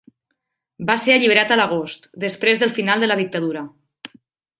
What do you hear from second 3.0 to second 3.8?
de la dictadura.